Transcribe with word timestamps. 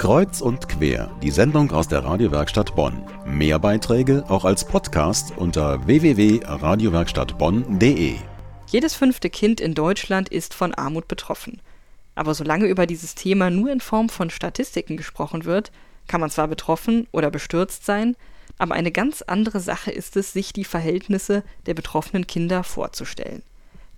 Kreuz 0.00 0.40
und 0.40 0.66
quer, 0.66 1.14
die 1.22 1.30
Sendung 1.30 1.70
aus 1.72 1.86
der 1.86 2.02
Radiowerkstatt 2.02 2.74
Bonn. 2.74 3.04
Mehr 3.26 3.58
Beiträge 3.58 4.24
auch 4.28 4.46
als 4.46 4.64
Podcast 4.64 5.34
unter 5.36 5.86
www.radiowerkstattbonn.de. 5.86 8.14
Jedes 8.68 8.94
fünfte 8.94 9.28
Kind 9.28 9.60
in 9.60 9.74
Deutschland 9.74 10.30
ist 10.30 10.54
von 10.54 10.72
Armut 10.72 11.06
betroffen. 11.06 11.60
Aber 12.14 12.32
solange 12.32 12.64
über 12.64 12.86
dieses 12.86 13.14
Thema 13.14 13.50
nur 13.50 13.70
in 13.70 13.80
Form 13.80 14.08
von 14.08 14.30
Statistiken 14.30 14.96
gesprochen 14.96 15.44
wird, 15.44 15.70
kann 16.08 16.22
man 16.22 16.30
zwar 16.30 16.48
betroffen 16.48 17.06
oder 17.12 17.30
bestürzt 17.30 17.84
sein, 17.84 18.16
aber 18.56 18.76
eine 18.76 18.92
ganz 18.92 19.20
andere 19.20 19.60
Sache 19.60 19.90
ist 19.90 20.16
es, 20.16 20.32
sich 20.32 20.54
die 20.54 20.64
Verhältnisse 20.64 21.44
der 21.66 21.74
betroffenen 21.74 22.26
Kinder 22.26 22.64
vorzustellen. 22.64 23.42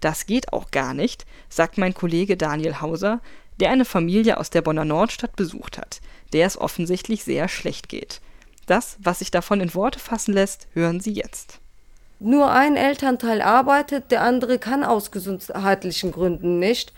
Das 0.01 0.27
geht 0.27 0.53
auch 0.53 0.73
gar 0.73 0.95
nicht, 0.95 1.27
sagt 1.49 1.79
mein 1.79 1.95
Kollege 1.95 2.37
Daniel 2.37 2.81
Hauser, 2.81 3.21
der 3.63 3.71
eine 3.71 3.85
Familie 3.85 4.39
aus 4.39 4.51
der 4.51 4.61
Bonner 4.61 4.85
Nordstadt 4.85 5.37
besucht 5.37 5.79
hat, 5.79 6.01
der 6.33 6.49
es 6.49 6.59
offensichtlich 6.59 7.23
sehr 7.23 7.47
schlecht 7.47 7.89
geht. 7.89 8.21
Das, 8.67 8.97
was 8.99 9.21
sich 9.21 9.31
davon 9.31 9.61
in 9.61 9.73
Worte 9.73 10.01
fassen 10.01 10.35
lässt, 10.35 10.67
hören 10.75 10.99
Sie 10.99 11.13
jetzt. 11.13 11.61
Nur 12.19 12.51
ein 12.51 12.75
Elternteil 12.75 13.41
arbeitet, 13.41 14.11
der 14.11 14.23
andere 14.23 14.59
kann 14.59 14.83
aus 14.83 15.13
gesundheitlichen 15.13 16.11
Gründen 16.11 16.59
nicht. 16.59 16.93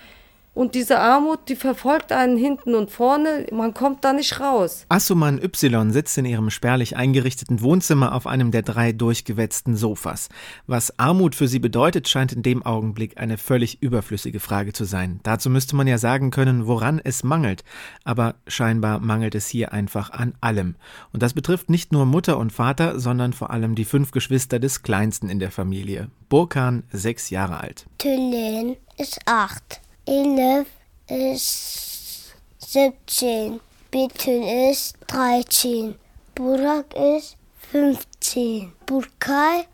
Und 0.54 0.76
diese 0.76 1.00
Armut, 1.00 1.48
die 1.48 1.56
verfolgt 1.56 2.12
einen 2.12 2.36
hinten 2.36 2.74
und 2.74 2.90
vorne, 2.90 3.46
man 3.52 3.74
kommt 3.74 4.04
da 4.04 4.12
nicht 4.12 4.38
raus. 4.40 4.86
Assuman 4.88 5.42
Y 5.42 5.90
sitzt 5.92 6.16
in 6.16 6.24
ihrem 6.24 6.50
spärlich 6.50 6.96
eingerichteten 6.96 7.60
Wohnzimmer 7.60 8.14
auf 8.14 8.28
einem 8.28 8.52
der 8.52 8.62
drei 8.62 8.92
durchgewetzten 8.92 9.76
Sofas. 9.76 10.28
Was 10.66 10.98
Armut 10.98 11.34
für 11.34 11.48
sie 11.48 11.58
bedeutet, 11.58 12.08
scheint 12.08 12.32
in 12.32 12.42
dem 12.42 12.64
Augenblick 12.64 13.18
eine 13.18 13.36
völlig 13.36 13.82
überflüssige 13.82 14.38
Frage 14.38 14.72
zu 14.72 14.84
sein. 14.84 15.18
Dazu 15.24 15.50
müsste 15.50 15.74
man 15.74 15.88
ja 15.88 15.98
sagen 15.98 16.30
können, 16.30 16.66
woran 16.66 17.00
es 17.02 17.24
mangelt. 17.24 17.64
Aber 18.04 18.36
scheinbar 18.46 19.00
mangelt 19.00 19.34
es 19.34 19.48
hier 19.48 19.72
einfach 19.72 20.10
an 20.10 20.34
allem. 20.40 20.76
Und 21.12 21.22
das 21.22 21.34
betrifft 21.34 21.68
nicht 21.68 21.92
nur 21.92 22.06
Mutter 22.06 22.38
und 22.38 22.52
Vater, 22.52 23.00
sondern 23.00 23.32
vor 23.32 23.50
allem 23.50 23.74
die 23.74 23.84
fünf 23.84 24.12
Geschwister 24.12 24.60
des 24.60 24.82
Kleinsten 24.82 25.28
in 25.28 25.40
der 25.40 25.50
Familie. 25.50 26.10
Burkan, 26.28 26.84
sechs 26.92 27.30
Jahre 27.30 27.58
alt. 27.58 27.86
Tülin 27.98 28.76
ist 28.96 29.18
acht. 29.26 29.80
Elif 30.06 30.66
ist 31.08 32.34
17. 32.58 33.58
Betül 33.90 34.42
ist 34.70 34.96
13. 35.06 35.94
Burak 36.34 36.92
ist 36.94 37.36
15. 37.70 38.72
Burkay 38.84 39.64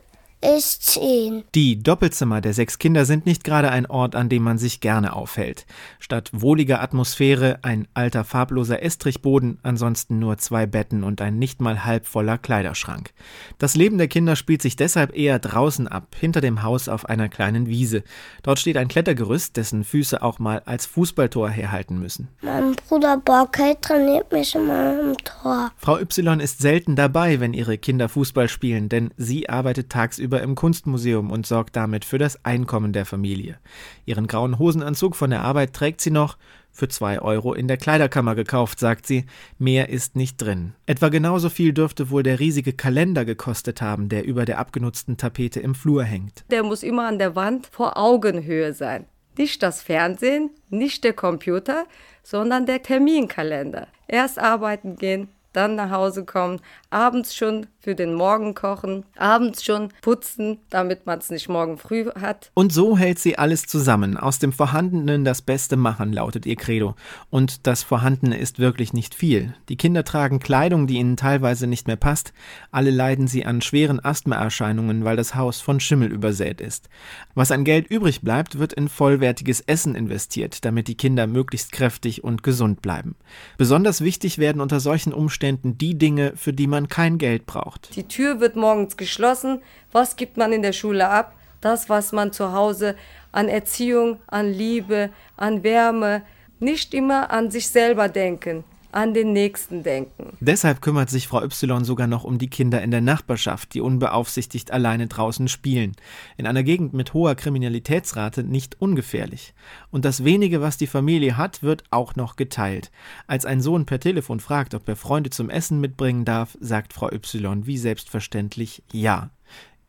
ist 0.42 0.84
10. 0.94 1.44
Die 1.54 1.82
Doppelzimmer 1.82 2.40
der 2.40 2.54
sechs 2.54 2.78
Kinder 2.78 3.04
sind 3.04 3.26
nicht 3.26 3.44
gerade 3.44 3.70
ein 3.70 3.84
Ort, 3.84 4.16
an 4.16 4.30
dem 4.30 4.42
man 4.42 4.56
sich 4.56 4.80
gerne 4.80 5.14
aufhält. 5.14 5.66
Statt 5.98 6.30
wohliger 6.32 6.80
Atmosphäre 6.80 7.58
ein 7.60 7.86
alter 7.92 8.24
farbloser 8.24 8.82
Estrichboden, 8.82 9.58
ansonsten 9.62 10.18
nur 10.18 10.38
zwei 10.38 10.64
Betten 10.64 11.04
und 11.04 11.20
ein 11.20 11.38
nicht 11.38 11.60
mal 11.60 11.84
halb 11.84 12.06
voller 12.06 12.38
Kleiderschrank. 12.38 13.12
Das 13.58 13.76
Leben 13.76 13.98
der 13.98 14.08
Kinder 14.08 14.34
spielt 14.34 14.62
sich 14.62 14.76
deshalb 14.76 15.14
eher 15.14 15.38
draußen 15.38 15.86
ab, 15.88 16.16
hinter 16.18 16.40
dem 16.40 16.62
Haus 16.62 16.88
auf 16.88 17.04
einer 17.06 17.28
kleinen 17.28 17.66
Wiese. 17.66 18.02
Dort 18.42 18.58
steht 18.58 18.78
ein 18.78 18.88
Klettergerüst, 18.88 19.58
dessen 19.58 19.84
Füße 19.84 20.22
auch 20.22 20.38
mal 20.38 20.62
als 20.64 20.86
Fußballtor 20.86 21.50
herhalten 21.50 21.98
müssen. 21.98 22.28
Mein 22.40 22.76
Bruder 22.76 23.18
Borkay 23.18 23.76
trainiert 23.80 24.32
mich 24.32 24.54
immer 24.54 24.98
im 25.00 25.16
Tor. 25.18 25.70
Frau 25.76 25.98
Y 25.98 26.40
ist 26.40 26.60
selten 26.60 26.96
dabei, 26.96 27.40
wenn 27.40 27.52
ihre 27.52 27.76
Kinder 27.76 28.08
Fußball 28.08 28.48
spielen, 28.48 28.88
denn 28.88 29.10
sie 29.18 29.50
arbeitet 29.50 29.90
tagsüber 29.90 30.29
tagsüber 30.30 30.42
im 30.42 30.54
Kunstmuseum 30.54 31.30
und 31.30 31.46
sorgt 31.46 31.76
damit 31.76 32.04
für 32.04 32.18
das 32.18 32.44
Einkommen 32.44 32.92
der 32.92 33.04
Familie. 33.04 33.58
Ihren 34.06 34.26
grauen 34.26 34.58
Hosenanzug 34.58 35.16
von 35.16 35.30
der 35.30 35.42
Arbeit 35.42 35.72
trägt 35.72 36.00
sie 36.00 36.10
noch, 36.10 36.38
für 36.72 36.86
zwei 36.86 37.20
Euro 37.20 37.52
in 37.52 37.66
der 37.66 37.76
Kleiderkammer 37.76 38.36
gekauft, 38.36 38.78
sagt 38.78 39.04
sie. 39.04 39.24
Mehr 39.58 39.88
ist 39.88 40.14
nicht 40.14 40.36
drin. 40.36 40.74
Etwa 40.86 41.08
genauso 41.08 41.48
viel 41.48 41.72
dürfte 41.72 42.10
wohl 42.10 42.22
der 42.22 42.38
riesige 42.38 42.72
Kalender 42.72 43.24
gekostet 43.24 43.82
haben, 43.82 44.08
der 44.08 44.24
über 44.24 44.44
der 44.44 44.58
abgenutzten 44.58 45.16
Tapete 45.16 45.58
im 45.58 45.74
Flur 45.74 46.04
hängt. 46.04 46.44
Der 46.50 46.62
muss 46.62 46.84
immer 46.84 47.08
an 47.08 47.18
der 47.18 47.34
Wand 47.34 47.66
vor 47.66 47.96
Augenhöhe 47.96 48.72
sein. 48.72 49.06
Nicht 49.36 49.64
das 49.64 49.82
Fernsehen, 49.82 50.50
nicht 50.68 51.02
der 51.02 51.12
Computer, 51.12 51.86
sondern 52.22 52.66
der 52.66 52.82
Terminkalender. 52.82 53.88
Erst 54.06 54.38
arbeiten 54.38 54.94
gehen, 54.94 55.28
dann 55.52 55.74
nach 55.74 55.90
Hause 55.90 56.24
kommen, 56.24 56.60
abends 56.90 57.34
schon 57.34 57.66
für 57.80 57.94
den 57.94 58.14
Morgen 58.14 58.54
kochen, 58.54 59.04
abends 59.16 59.64
schon 59.64 59.88
putzen, 60.02 60.58
damit 60.68 61.06
man 61.06 61.18
es 61.18 61.30
nicht 61.30 61.48
morgen 61.48 61.78
früh 61.78 62.06
hat. 62.10 62.50
Und 62.54 62.72
so 62.72 62.98
hält 62.98 63.18
sie 63.18 63.38
alles 63.38 63.62
zusammen. 63.62 64.18
Aus 64.18 64.38
dem 64.38 64.52
Vorhandenen 64.52 65.24
das 65.24 65.40
Beste 65.40 65.76
machen, 65.76 66.12
lautet 66.12 66.44
ihr 66.44 66.56
Credo. 66.56 66.94
Und 67.30 67.66
das 67.66 67.82
Vorhandene 67.82 68.38
ist 68.38 68.58
wirklich 68.58 68.92
nicht 68.92 69.14
viel. 69.14 69.54
Die 69.70 69.76
Kinder 69.76 70.04
tragen 70.04 70.40
Kleidung, 70.40 70.86
die 70.86 70.96
ihnen 70.96 71.16
teilweise 71.16 71.66
nicht 71.66 71.86
mehr 71.86 71.96
passt. 71.96 72.34
Alle 72.70 72.90
leiden 72.90 73.28
sie 73.28 73.46
an 73.46 73.62
schweren 73.62 74.04
Asthmaerscheinungen, 74.04 75.04
weil 75.04 75.16
das 75.16 75.34
Haus 75.34 75.60
von 75.60 75.80
Schimmel 75.80 76.12
übersät 76.12 76.60
ist. 76.60 76.90
Was 77.34 77.50
an 77.50 77.64
Geld 77.64 77.86
übrig 77.88 78.20
bleibt, 78.20 78.58
wird 78.58 78.74
in 78.74 78.88
vollwertiges 78.88 79.62
Essen 79.62 79.94
investiert, 79.94 80.64
damit 80.66 80.86
die 80.88 80.96
Kinder 80.96 81.26
möglichst 81.26 81.72
kräftig 81.72 82.22
und 82.22 82.42
gesund 82.42 82.82
bleiben. 82.82 83.16
Besonders 83.56 84.02
wichtig 84.02 84.36
werden 84.38 84.60
unter 84.60 84.80
solchen 84.80 85.14
Umständen 85.14 85.78
die 85.78 85.96
Dinge, 85.96 86.32
für 86.36 86.52
die 86.52 86.66
man 86.66 86.88
kein 86.88 87.16
Geld 87.16 87.46
braucht. 87.70 87.96
Die 87.96 88.08
Tür 88.08 88.40
wird 88.40 88.56
morgens 88.56 88.96
geschlossen. 88.96 89.62
Was 89.92 90.16
gibt 90.16 90.36
man 90.36 90.52
in 90.52 90.62
der 90.62 90.72
Schule 90.72 91.08
ab? 91.08 91.34
Das, 91.60 91.88
was 91.88 92.12
man 92.12 92.32
zu 92.32 92.52
Hause 92.52 92.96
an 93.32 93.48
Erziehung, 93.48 94.18
an 94.26 94.52
Liebe, 94.52 95.10
an 95.36 95.62
Wärme, 95.62 96.22
nicht 96.58 96.94
immer 96.94 97.30
an 97.30 97.50
sich 97.50 97.68
selber 97.68 98.08
denken 98.08 98.64
an 98.92 99.14
den 99.14 99.32
Nächsten 99.32 99.82
denken. 99.82 100.36
Deshalb 100.40 100.80
kümmert 100.80 101.10
sich 101.10 101.28
Frau 101.28 101.42
Y 101.42 101.84
sogar 101.84 102.06
noch 102.06 102.24
um 102.24 102.38
die 102.38 102.50
Kinder 102.50 102.82
in 102.82 102.90
der 102.90 103.00
Nachbarschaft, 103.00 103.74
die 103.74 103.80
unbeaufsichtigt 103.80 104.70
alleine 104.70 105.06
draußen 105.06 105.48
spielen. 105.48 105.92
In 106.36 106.46
einer 106.46 106.62
Gegend 106.62 106.92
mit 106.94 107.14
hoher 107.14 107.34
Kriminalitätsrate 107.34 108.42
nicht 108.42 108.80
ungefährlich. 108.80 109.54
Und 109.90 110.04
das 110.04 110.24
wenige, 110.24 110.60
was 110.60 110.76
die 110.76 110.86
Familie 110.86 111.36
hat, 111.36 111.62
wird 111.62 111.84
auch 111.90 112.16
noch 112.16 112.36
geteilt. 112.36 112.90
Als 113.26 113.46
ein 113.46 113.60
Sohn 113.60 113.86
per 113.86 114.00
Telefon 114.00 114.40
fragt, 114.40 114.74
ob 114.74 114.88
er 114.88 114.96
Freunde 114.96 115.30
zum 115.30 115.50
Essen 115.50 115.80
mitbringen 115.80 116.24
darf, 116.24 116.56
sagt 116.60 116.92
Frau 116.92 117.10
Y 117.10 117.66
wie 117.66 117.78
selbstverständlich 117.78 118.82
ja. 118.92 119.30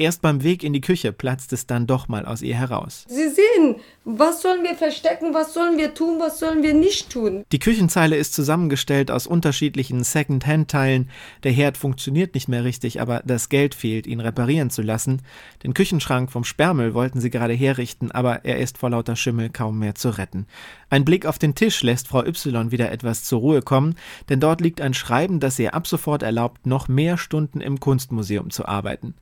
Erst 0.02 0.24
beim 0.24 0.42
Weg 0.42 0.64
in 0.64 0.74
die 0.74 0.82
Küche 0.82 1.12
platzt 1.12 1.54
es 1.54 1.68
dann 1.68 1.86
doch 1.86 2.08
mal 2.08 2.26
aus 2.26 2.42
ihr 2.42 2.56
heraus. 2.56 3.06
Sie 3.08 3.30
sehen, 3.30 3.76
was 4.04 4.42
sollen 4.42 4.64
wir 4.64 4.74
verstecken, 4.74 5.36
was 5.36 5.54
sollen 5.54 5.78
wir 5.78 5.94
tun, 5.94 6.20
was 6.20 6.40
sollen 6.40 6.64
wir 6.64 6.74
nicht 6.74 7.12
tun? 7.12 7.46
Die 7.52 7.60
Küchenzeile 7.60 8.16
ist 8.16 8.34
zusammengestellt 8.34 9.12
aus 9.12 9.28
unterschiedlichen 9.28 10.04
Second-Hand-Teilen. 10.04 11.12
Der 11.44 11.52
Herd 11.52 11.78
funktioniert 11.78 12.34
nicht 12.34 12.48
mehr 12.48 12.64
richtig, 12.64 13.00
aber 13.00 13.22
das 13.26 13.50
Geld 13.50 13.76
fehlt, 13.76 14.08
ihn 14.08 14.22
reparieren 14.22 14.72
zu 14.72 14.82
lassen. 14.82 15.22
Den 15.62 15.76
Küchenschrank 15.76 16.32
vom 16.32 16.46
Sperrmüll 16.46 16.96
wollten 16.96 17.22
sie 17.22 17.30
gerade 17.30 17.54
herrichten, 17.54 18.10
aber 18.10 18.44
er 18.44 18.58
ist 18.58 18.80
vor 18.80 18.90
lauter 18.90 19.16
Schimmel 19.16 19.52
kaum 19.52 19.78
mehr 19.78 19.94
zu 19.94 20.10
retten. 20.10 20.48
Ein 20.90 21.06
Blick 21.06 21.28
auf 21.28 21.38
den 21.38 21.54
Tisch 21.54 21.84
lässt 21.84 22.08
Frau 22.08 22.26
Y 22.26 22.72
wieder 22.72 22.92
etwas 22.92 23.24
zur 23.24 23.40
Ruhe 23.40 23.62
kommen, 23.62 23.94
denn 24.30 24.40
dort 24.40 24.62
liegt 24.62 24.82
ein 24.82 24.96
Schreiben, 24.96 25.40
das 25.40 25.60
ihr 25.60 25.76
ab 25.76 25.86
sofort 25.86 26.24
erlaubt, 26.24 26.66
noch 26.66 26.88
mehr 26.88 27.20
Stunden 27.20 27.62
im 27.62 27.80
Kunstmuseum 27.80 28.50
zu 28.50 28.66
arbeiten. 28.66 29.14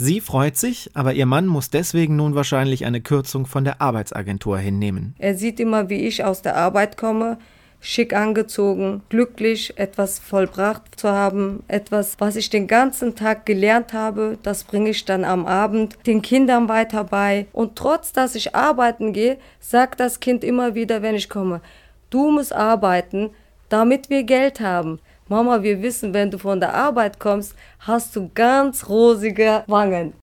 Sie 0.00 0.20
freut 0.20 0.56
sich, 0.56 0.90
aber 0.94 1.12
ihr 1.14 1.26
Mann 1.26 1.48
muss 1.48 1.70
deswegen 1.70 2.14
nun 2.14 2.36
wahrscheinlich 2.36 2.86
eine 2.86 3.00
Kürzung 3.00 3.46
von 3.46 3.64
der 3.64 3.82
Arbeitsagentur 3.82 4.56
hinnehmen. 4.56 5.16
Er 5.18 5.34
sieht 5.34 5.58
immer, 5.58 5.88
wie 5.90 6.06
ich 6.06 6.22
aus 6.22 6.40
der 6.40 6.54
Arbeit 6.54 6.96
komme, 6.96 7.36
schick 7.80 8.14
angezogen, 8.14 9.02
glücklich, 9.08 9.76
etwas 9.76 10.20
vollbracht 10.20 11.00
zu 11.00 11.10
haben, 11.10 11.64
etwas, 11.66 12.14
was 12.20 12.36
ich 12.36 12.48
den 12.48 12.68
ganzen 12.68 13.16
Tag 13.16 13.44
gelernt 13.44 13.92
habe, 13.92 14.38
das 14.44 14.62
bringe 14.62 14.90
ich 14.90 15.04
dann 15.04 15.24
am 15.24 15.46
Abend 15.46 15.96
den 16.06 16.22
Kindern 16.22 16.68
weiter 16.68 17.02
bei. 17.02 17.48
Und 17.52 17.74
trotz 17.74 18.12
dass 18.12 18.36
ich 18.36 18.54
arbeiten 18.54 19.12
gehe, 19.12 19.36
sagt 19.58 19.98
das 19.98 20.20
Kind 20.20 20.44
immer 20.44 20.76
wieder, 20.76 21.02
wenn 21.02 21.16
ich 21.16 21.28
komme, 21.28 21.60
du 22.10 22.30
musst 22.30 22.52
arbeiten, 22.52 23.30
damit 23.68 24.10
wir 24.10 24.22
Geld 24.22 24.60
haben. 24.60 25.00
Mama, 25.28 25.62
wir 25.62 25.82
wissen, 25.82 26.14
wenn 26.14 26.30
du 26.30 26.38
von 26.38 26.58
der 26.58 26.72
Arbeit 26.74 27.20
kommst, 27.20 27.54
hast 27.80 28.16
du 28.16 28.30
ganz 28.34 28.88
rosige 28.88 29.62
Wangen. 29.66 30.14